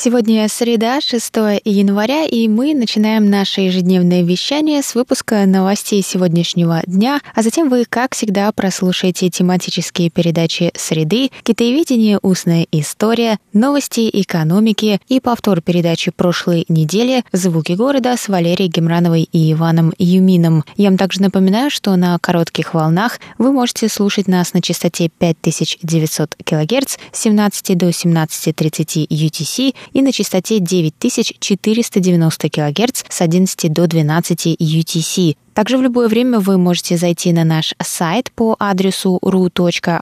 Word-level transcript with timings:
Сегодня 0.00 0.46
среда, 0.48 1.00
6 1.00 1.34
января, 1.64 2.24
и 2.24 2.46
мы 2.46 2.72
начинаем 2.72 3.28
наше 3.28 3.62
ежедневное 3.62 4.22
вещание 4.22 4.80
с 4.80 4.94
выпуска 4.94 5.44
новостей 5.44 6.04
сегодняшнего 6.04 6.82
дня, 6.86 7.20
а 7.34 7.42
затем 7.42 7.68
вы, 7.68 7.84
как 7.84 8.14
всегда, 8.14 8.52
прослушаете 8.52 9.28
тематические 9.28 10.10
передачи 10.10 10.70
«Среды», 10.76 11.32
«Китаеведение. 11.42 12.20
Устная 12.22 12.64
история», 12.70 13.38
«Новости 13.52 14.08
экономики» 14.12 15.00
и 15.08 15.18
повтор 15.18 15.62
передачи 15.62 16.12
прошлой 16.12 16.64
недели 16.68 17.24
«Звуки 17.32 17.72
города» 17.72 18.16
с 18.16 18.28
Валерией 18.28 18.70
Гемрановой 18.70 19.28
и 19.32 19.52
Иваном 19.52 19.92
Юмином. 19.98 20.62
Я 20.76 20.90
вам 20.90 20.96
также 20.98 21.22
напоминаю, 21.22 21.72
что 21.72 21.96
на 21.96 22.16
коротких 22.20 22.72
волнах 22.72 23.18
вы 23.36 23.50
можете 23.50 23.88
слушать 23.88 24.28
нас 24.28 24.54
на 24.54 24.62
частоте 24.62 25.08
5900 25.08 26.36
кГц 26.44 26.98
с 27.10 27.20
17 27.20 27.76
до 27.76 27.88
17.30 27.88 29.08
UTC 29.08 29.74
и 29.92 30.02
на 30.02 30.12
частоте 30.12 30.58
9490 30.58 32.48
кГц 32.48 33.04
с 33.08 33.20
11 33.20 33.72
до 33.72 33.86
12 33.86 34.46
UTC. 34.60 35.36
Также 35.58 35.76
в 35.76 35.82
любое 35.82 36.06
время 36.06 36.38
вы 36.38 36.56
можете 36.56 36.96
зайти 36.96 37.32
на 37.32 37.42
наш 37.42 37.74
сайт 37.82 38.30
по 38.30 38.54
адресу 38.60 39.18
ru.rti.org.tw 39.20 39.98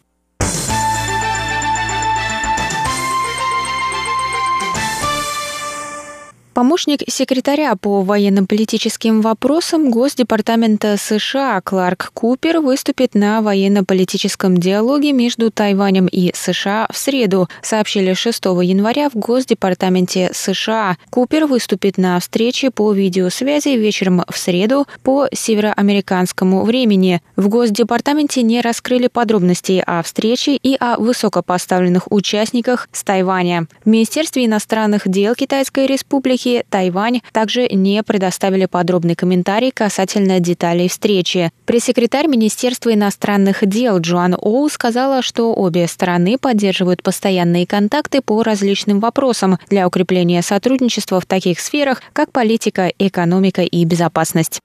Помощник 6.60 7.04
секретаря 7.08 7.74
по 7.74 8.02
военно-политическим 8.02 9.22
вопросам 9.22 9.90
Госдепартамента 9.90 10.98
США 10.98 11.62
Кларк 11.62 12.10
Купер 12.12 12.60
выступит 12.60 13.14
на 13.14 13.40
военно-политическом 13.40 14.58
диалоге 14.58 15.12
между 15.12 15.50
Тайванем 15.50 16.06
и 16.06 16.32
США 16.34 16.86
в 16.92 16.98
среду, 16.98 17.48
сообщили 17.62 18.12
6 18.12 18.44
января 18.44 19.08
в 19.08 19.14
Госдепартаменте 19.14 20.32
США. 20.34 20.98
Купер 21.08 21.46
выступит 21.46 21.96
на 21.96 22.20
встрече 22.20 22.70
по 22.70 22.92
видеосвязи 22.92 23.70
вечером 23.70 24.22
в 24.28 24.36
среду 24.36 24.86
по 25.02 25.28
североамериканскому 25.32 26.64
времени. 26.64 27.22
В 27.36 27.48
Госдепартаменте 27.48 28.42
не 28.42 28.60
раскрыли 28.60 29.06
подробностей 29.06 29.80
о 29.80 30.02
встрече 30.02 30.56
и 30.56 30.76
о 30.78 30.98
высокопоставленных 30.98 32.12
участниках 32.12 32.90
с 32.92 33.02
Тайваня. 33.02 33.66
В 33.82 33.88
Министерстве 33.88 34.44
иностранных 34.44 35.08
дел 35.08 35.34
Китайской 35.34 35.86
Республики 35.86 36.49
Республики 36.50 36.64
Тайвань 36.70 37.20
также 37.32 37.68
не 37.68 38.02
предоставили 38.02 38.66
подробный 38.66 39.14
комментарий 39.14 39.70
касательно 39.70 40.40
деталей 40.40 40.88
встречи. 40.88 41.50
Пресс-секретарь 41.66 42.26
Министерства 42.26 42.92
иностранных 42.92 43.66
дел 43.66 43.98
Джоан 43.98 44.34
Оу 44.34 44.68
сказала, 44.68 45.22
что 45.22 45.54
обе 45.54 45.86
стороны 45.86 46.38
поддерживают 46.38 47.02
постоянные 47.02 47.66
контакты 47.66 48.20
по 48.20 48.42
различным 48.42 49.00
вопросам 49.00 49.58
для 49.68 49.86
укрепления 49.86 50.42
сотрудничества 50.42 51.20
в 51.20 51.26
таких 51.26 51.60
сферах, 51.60 52.02
как 52.12 52.32
политика, 52.32 52.92
экономика 52.98 53.62
и 53.62 53.84
безопасность. 53.84 54.60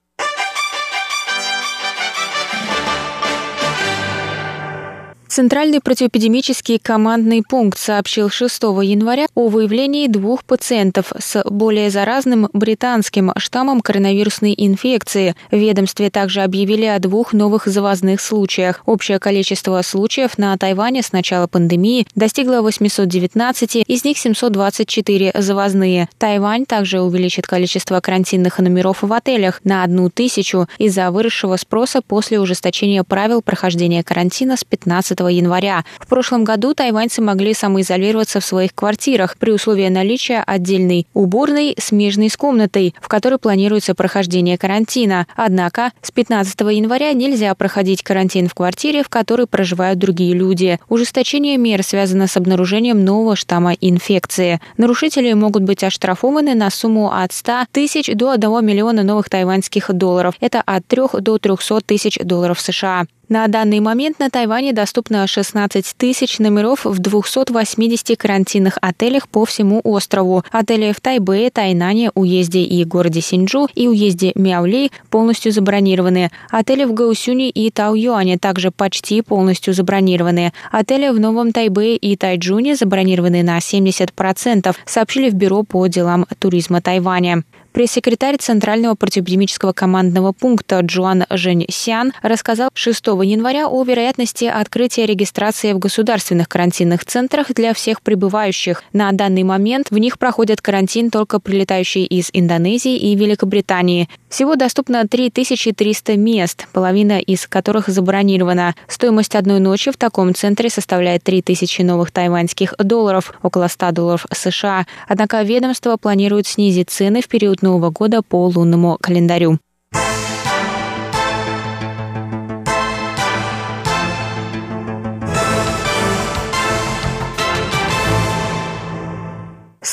Центральный 5.35 5.81
противоэпидемический 5.81 6.79
командный 6.79 7.43
пункт 7.43 7.77
сообщил 7.77 8.29
6 8.29 8.63
января 8.83 9.25
о 9.35 9.49
выявлении 9.49 10.07
двух 10.07 10.45
пациентов 10.45 11.11
с 11.19 11.43
более 11.43 11.89
заразным 11.89 12.47
британским 12.53 13.33
штаммом 13.35 13.81
коронавирусной 13.81 14.55
инфекции. 14.57 15.35
В 15.51 15.57
ведомстве 15.57 16.09
также 16.09 16.39
объявили 16.39 16.85
о 16.85 16.99
двух 16.99 17.33
новых 17.33 17.65
завозных 17.65 18.21
случаях. 18.21 18.81
Общее 18.85 19.19
количество 19.19 19.81
случаев 19.81 20.37
на 20.37 20.57
Тайване 20.57 21.01
с 21.01 21.11
начала 21.11 21.47
пандемии 21.47 22.07
достигло 22.15 22.61
819, 22.61 23.75
из 23.75 24.05
них 24.05 24.17
724 24.17 25.33
завозные. 25.35 26.07
Тайвань 26.17 26.65
также 26.65 27.01
увеличит 27.01 27.45
количество 27.45 27.99
карантинных 27.99 28.59
номеров 28.59 28.99
в 29.01 29.11
отелях 29.11 29.59
на 29.65 29.83
одну 29.83 30.09
тысячу 30.09 30.69
из-за 30.77 31.11
выросшего 31.11 31.57
спроса 31.57 32.01
после 32.01 32.39
ужесточения 32.39 33.03
правил 33.03 33.41
прохождения 33.41 34.01
карантина 34.01 34.55
с 34.55 34.63
15 34.63 35.24
января. 35.29 35.83
В 35.99 36.07
прошлом 36.07 36.43
году 36.43 36.73
тайваньцы 36.73 37.21
могли 37.21 37.53
самоизолироваться 37.53 38.39
в 38.39 38.45
своих 38.45 38.73
квартирах 38.73 39.37
при 39.37 39.51
условии 39.51 39.87
наличия 39.89 40.43
отдельной 40.45 41.07
уборной, 41.13 41.75
смежной 41.79 42.29
с 42.29 42.37
комнатой, 42.37 42.95
в 43.01 43.07
которой 43.07 43.39
планируется 43.39 43.95
прохождение 43.95 44.57
карантина. 44.57 45.27
Однако 45.35 45.91
с 46.01 46.11
15 46.11 46.59
января 46.61 47.13
нельзя 47.13 47.53
проходить 47.55 48.03
карантин 48.03 48.47
в 48.47 48.53
квартире, 48.53 49.03
в 49.03 49.09
которой 49.09 49.47
проживают 49.47 49.99
другие 49.99 50.33
люди. 50.33 50.79
Ужесточение 50.89 51.57
мер 51.57 51.83
связано 51.83 52.27
с 52.27 52.37
обнаружением 52.37 53.03
нового 53.03 53.35
штамма 53.35 53.73
инфекции. 53.73 54.59
Нарушители 54.77 55.33
могут 55.33 55.63
быть 55.63 55.83
оштрафованы 55.83 56.55
на 56.55 56.69
сумму 56.69 57.11
от 57.11 57.33
100 57.33 57.65
тысяч 57.71 58.11
до 58.13 58.31
1 58.31 58.65
миллиона 58.65 59.03
новых 59.03 59.29
тайваньских 59.29 59.91
долларов. 59.93 60.35
Это 60.39 60.61
от 60.65 60.85
3 60.87 61.21
до 61.21 61.37
300 61.37 61.81
тысяч 61.81 62.17
долларов 62.21 62.59
США. 62.59 63.05
На 63.27 63.47
данный 63.47 63.79
момент 63.79 64.19
на 64.19 64.29
Тайване 64.29 64.71
доступно 64.71 65.25
16 65.25 65.95
тысяч 65.97 66.37
номеров 66.37 66.85
в 66.85 66.99
280 66.99 68.15
карантинных 68.17 68.77
отелях 68.81 69.27
по 69.27 69.45
всему 69.45 69.81
острову. 69.83 70.43
Отели 70.51 70.91
в 70.91 71.01
Тайбэе, 71.01 71.49
Тайнане, 71.49 72.11
уезде 72.13 72.59
и 72.61 72.85
городе 72.85 73.21
Синджу 73.21 73.67
и 73.73 73.87
уезде 73.87 74.31
Мяули 74.35 74.91
полностью 75.09 75.51
забронированы. 75.51 76.29
Отели 76.51 76.83
в 76.83 76.93
Гаусюне 76.93 77.49
и 77.49 77.71
Тау-Юане 77.71 78.37
также 78.37 78.69
почти 78.69 79.23
полностью 79.23 79.73
забронированы. 79.73 80.53
Отели 80.71 81.09
в 81.09 81.19
Новом 81.19 81.51
Тайбэе 81.51 81.95
и 81.95 82.15
Тайджуне 82.15 82.75
забронированы 82.75 83.41
на 83.41 83.57
70%, 83.57 84.75
сообщили 84.85 85.31
в 85.31 85.33
Бюро 85.33 85.63
по 85.63 85.87
делам 85.87 86.27
туризма 86.37 86.79
Тайваня. 86.79 87.43
Пресс-секретарь 87.75 88.37
Центрального 88.37 88.95
противоэпидемического 88.95 89.73
командного 89.73 90.31
пункта 90.31 90.79
Джуан 90.79 91.25
Жень 91.29 91.65
Сян 91.69 92.13
рассказал 92.21 92.69
6 92.73 93.05
января 93.07 93.67
о 93.67 93.83
вероятности 93.83 94.45
открытия 94.45 95.05
регистрации 95.05 95.73
в 95.73 95.79
государственных 95.79 96.47
карантинных 96.47 97.03
центрах 97.03 97.53
для 97.53 97.73
всех 97.73 98.01
прибывающих. 98.01 98.81
На 98.93 99.11
данный 99.11 99.43
момент 99.43 99.91
в 99.91 99.97
них 99.97 100.17
проходят 100.19 100.61
карантин 100.61 101.11
только 101.11 101.41
прилетающие 101.41 102.05
из 102.05 102.29
Индонезии 102.31 102.95
и 102.95 103.13
Великобритании. 103.13 104.07
Всего 104.29 104.55
доступно 104.55 105.05
3300 105.05 106.15
мест, 106.15 106.67
половина 106.71 107.19
из 107.19 107.45
которых 107.45 107.89
забронирована. 107.89 108.75
Стоимость 108.87 109.35
одной 109.35 109.59
ночи 109.59 109.91
в 109.91 109.97
таком 109.97 110.33
центре 110.33 110.69
составляет 110.69 111.23
3000 111.23 111.81
новых 111.81 112.11
тайваньских 112.11 112.73
долларов, 112.79 113.33
около 113.43 113.67
100 113.67 113.91
долларов 113.91 114.25
США. 114.31 114.85
Однако 115.09 115.41
ведомство 115.41 115.97
планирует 115.97 116.47
снизить 116.47 116.89
цены 116.89 117.21
в 117.21 117.27
период 117.27 117.64
Нового 117.65 117.89
года 117.89 118.21
по 118.21 118.45
лунному 118.45 118.97
календарю. 119.01 119.57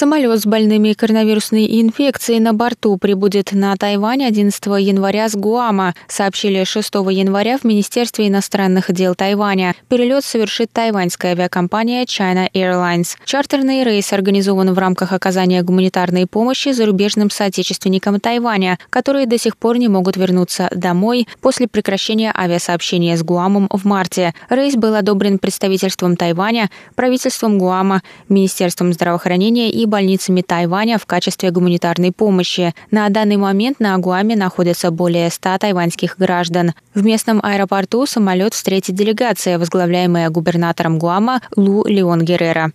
Самолет 0.03 0.41
с 0.41 0.47
больными 0.47 0.95
коронавирусной 0.95 1.81
инфекцией 1.81 2.41
на 2.41 2.53
борту 2.53 2.97
прибудет 2.97 3.53
на 3.53 3.77
Тайвань 3.77 4.25
11 4.25 4.67
января 4.81 5.29
с 5.29 5.37
Гуама, 5.37 5.95
сообщили 6.09 6.65
6 6.65 6.93
января 7.13 7.57
в 7.57 7.63
Министерстве 7.63 8.27
иностранных 8.27 8.93
дел 8.93 9.15
Тайваня. 9.15 9.77
Перелет 9.87 10.25
совершит 10.25 10.73
тайваньская 10.73 11.35
авиакомпания 11.35 12.03
China 12.03 12.51
Airlines. 12.53 13.11
Чартерный 13.25 13.85
рейс 13.85 14.13
организован 14.13 14.75
в 14.75 14.79
рамках 14.81 15.13
оказания 15.13 15.63
гуманитарной 15.63 16.27
помощи 16.27 16.73
зарубежным 16.73 17.31
соотечественникам 17.31 18.19
Тайваня, 18.19 18.81
которые 18.91 19.27
до 19.27 19.39
сих 19.39 19.57
пор 19.57 19.79
не 19.79 19.87
могут 19.87 20.17
вернуться 20.17 20.69
домой 20.75 21.29
после 21.41 21.69
прекращения 21.69 22.35
авиасообщения 22.37 23.17
с 23.17 23.23
Гуамом 23.23 23.69
в 23.71 23.85
марте. 23.85 24.35
Рейс 24.51 24.75
был 24.75 24.97
одобрен 24.97 25.39
представительством 25.39 26.17
Тайваня, 26.17 26.71
правительством 26.97 27.57
Гуама, 27.57 28.03
Министерством 28.29 28.93
здравоохранения 28.93 29.71
и 29.71 29.92
больницами 29.93 30.41
Тайваня 30.41 30.99
в 30.99 31.05
качестве 31.05 31.51
гуманитарной 31.51 32.13
помощи. 32.13 32.75
На 32.91 33.09
данный 33.11 33.37
момент 33.37 33.79
на 33.79 33.95
Агуаме 33.95 34.37
находится 34.37 34.91
более 34.91 35.31
100 35.31 35.59
тайваньских 35.59 36.17
граждан. 36.17 36.73
В 36.95 37.05
местном 37.05 37.41
аэропорту 37.43 38.07
самолет 38.07 38.55
встретит 38.55 38.95
делегация, 38.95 39.59
возглавляемая 39.59 40.31
губернатором 40.31 40.99
Гуама 40.99 41.43
Лу 41.57 41.85
Леон 41.87 42.23
Геррера. 42.23 42.73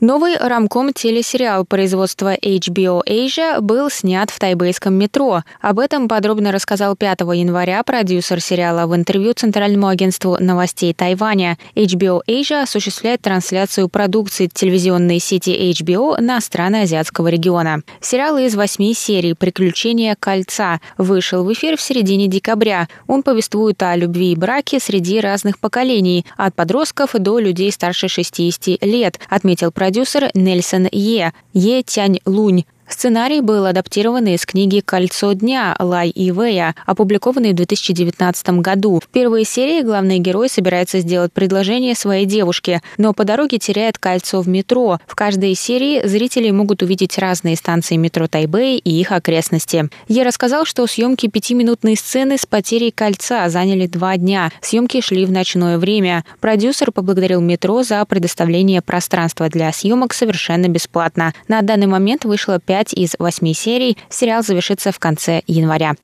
Новый 0.00 0.38
рамком 0.38 0.94
телесериал 0.94 1.66
производства 1.66 2.34
HBO 2.34 3.02
Asia 3.06 3.60
был 3.60 3.90
снят 3.90 4.30
в 4.30 4.38
тайбэйском 4.38 4.94
метро. 4.94 5.42
Об 5.60 5.78
этом 5.78 6.08
подробно 6.08 6.52
рассказал 6.52 6.96
5 6.96 7.20
января 7.34 7.82
продюсер 7.82 8.40
сериала 8.40 8.86
в 8.86 8.96
интервью 8.96 9.34
Центральному 9.34 9.88
агентству 9.88 10.38
новостей 10.40 10.94
Тайваня. 10.94 11.58
HBO 11.74 12.22
Asia 12.26 12.62
осуществляет 12.62 13.20
трансляцию 13.20 13.90
продукции 13.90 14.46
телевизионной 14.46 15.18
сети 15.18 15.70
HBO 15.70 16.18
на 16.18 16.40
страны 16.40 16.84
азиатского 16.84 17.28
региона. 17.28 17.82
Сериал 18.00 18.38
из 18.38 18.54
восьми 18.54 18.94
серий 18.94 19.34
«Приключения 19.34 20.16
кольца» 20.18 20.80
вышел 20.96 21.44
в 21.44 21.52
эфир 21.52 21.76
в 21.76 21.82
середине 21.82 22.26
декабря. 22.26 22.88
Он 23.06 23.22
повествует 23.22 23.82
о 23.82 23.94
любви 23.96 24.32
и 24.32 24.36
браке 24.36 24.80
среди 24.80 25.20
разных 25.20 25.58
поколений, 25.58 26.24
от 26.38 26.54
подростков 26.54 27.12
до 27.12 27.38
людей 27.38 27.70
старше 27.70 28.08
60 28.08 28.82
лет, 28.82 29.20
отметил 29.28 29.70
продюсер 29.70 29.89
продюсер 29.90 30.30
Нельсон 30.34 30.86
Е. 30.92 31.32
Е. 31.52 31.82
Тянь 31.82 32.20
Лунь. 32.24 32.64
Сценарий 32.90 33.40
был 33.40 33.66
адаптирован 33.66 34.26
из 34.26 34.44
книги 34.44 34.80
«Кольцо 34.84 35.32
дня» 35.32 35.76
Лай 35.78 36.10
Ивея, 36.12 36.74
опубликованной 36.86 37.52
в 37.52 37.54
2019 37.54 38.48
году. 38.60 39.00
В 39.02 39.08
первой 39.08 39.44
серии 39.44 39.82
главный 39.82 40.18
герой 40.18 40.48
собирается 40.48 40.98
сделать 40.98 41.32
предложение 41.32 41.94
своей 41.94 42.26
девушке, 42.26 42.82
но 42.98 43.14
по 43.14 43.24
дороге 43.24 43.58
теряет 43.58 43.96
кольцо 43.96 44.40
в 44.40 44.48
метро. 44.48 44.98
В 45.06 45.14
каждой 45.14 45.54
серии 45.54 46.04
зрители 46.04 46.50
могут 46.50 46.82
увидеть 46.82 47.16
разные 47.16 47.54
станции 47.54 47.94
метро 47.94 48.26
Тайбэй 48.26 48.78
и 48.78 49.00
их 49.00 49.12
окрестности. 49.12 49.88
Я 50.08 50.24
рассказал, 50.24 50.64
что 50.64 50.86
съемки 50.88 51.28
пятиминутной 51.28 51.96
сцены 51.96 52.38
с 52.38 52.44
потерей 52.44 52.90
кольца 52.90 53.48
заняли 53.48 53.86
два 53.86 54.16
дня. 54.16 54.50
Съемки 54.60 55.00
шли 55.00 55.24
в 55.24 55.30
ночное 55.30 55.78
время. 55.78 56.24
Продюсер 56.40 56.90
поблагодарил 56.90 57.40
метро 57.40 57.84
за 57.84 58.04
предоставление 58.04 58.82
пространства 58.82 59.48
для 59.48 59.72
съемок 59.72 60.12
совершенно 60.12 60.66
бесплатно. 60.66 61.32
На 61.46 61.62
данный 61.62 61.86
момент 61.86 62.24
вышло 62.24 62.58
пять 62.58 62.79
5 62.80 62.94
из 62.94 63.14
8 63.18 63.52
серий. 63.52 63.98
Сериал 64.08 64.42
завершится 64.42 64.90
в 64.90 64.98
конце 64.98 65.42
января. 65.46 65.96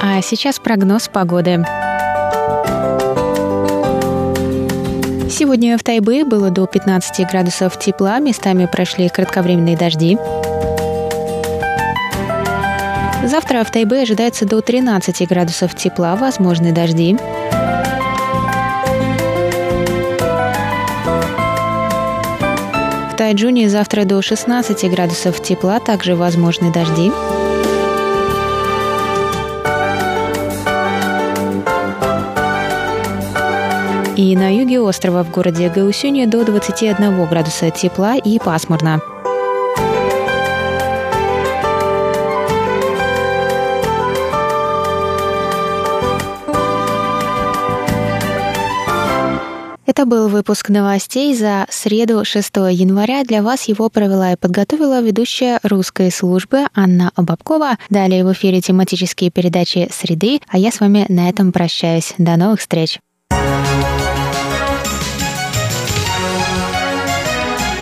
А 0.00 0.22
сейчас 0.22 0.60
прогноз 0.60 1.08
погоды. 1.08 1.64
Сегодня 5.36 5.76
в 5.76 5.82
Тайбе 5.82 6.24
было 6.24 6.50
до 6.50 6.64
15 6.64 7.26
градусов 7.28 7.76
тепла, 7.76 8.20
местами 8.20 8.68
прошли 8.70 9.08
кратковременные 9.08 9.76
дожди. 9.76 10.16
Завтра 13.24 13.64
в 13.64 13.70
Тайбе 13.72 14.02
ожидается 14.02 14.46
до 14.46 14.60
13 14.60 15.26
градусов 15.28 15.74
тепла, 15.74 16.14
возможны 16.14 16.70
дожди. 16.70 17.16
В 23.10 23.16
Тайджуне 23.16 23.68
завтра 23.68 24.04
до 24.04 24.22
16 24.22 24.88
градусов 24.88 25.42
тепла, 25.42 25.80
также 25.80 26.14
возможны 26.14 26.72
дожди. 26.72 27.10
И 34.16 34.36
на 34.36 34.54
юге 34.54 34.80
острова 34.80 35.24
в 35.24 35.32
городе 35.32 35.68
Гаусюне 35.68 36.28
до 36.28 36.44
21 36.44 37.26
градуса 37.26 37.70
тепла 37.70 38.14
и 38.14 38.38
пасмурно. 38.38 39.00
Это 49.84 50.06
был 50.06 50.28
выпуск 50.28 50.68
новостей 50.70 51.34
за 51.34 51.66
среду 51.68 52.24
6 52.24 52.56
января. 52.70 53.24
Для 53.24 53.42
вас 53.42 53.64
его 53.64 53.88
провела 53.88 54.32
и 54.32 54.36
подготовила 54.36 55.00
ведущая 55.00 55.58
русской 55.62 56.10
службы 56.12 56.66
Анна 56.74 57.10
Обабкова. 57.16 57.78
Далее 57.90 58.24
в 58.24 58.32
эфире 58.32 58.60
тематические 58.60 59.30
передачи 59.30 59.88
«Среды», 59.92 60.40
а 60.48 60.58
я 60.58 60.70
с 60.70 60.80
вами 60.80 61.04
на 61.08 61.28
этом 61.28 61.52
прощаюсь. 61.52 62.14
До 62.18 62.36
новых 62.36 62.60
встреч! 62.60 63.00